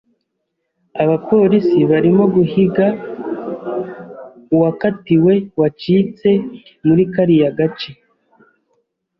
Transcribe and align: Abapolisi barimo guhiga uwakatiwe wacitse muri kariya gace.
Abapolisi 1.03 1.79
barimo 1.91 2.23
guhiga 2.35 2.85
uwakatiwe 4.53 5.33
wacitse 5.59 6.29
muri 6.85 7.03
kariya 7.13 7.49
gace. 7.57 7.91